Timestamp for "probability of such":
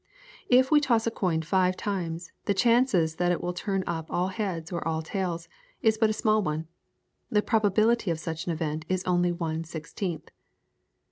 7.43-8.47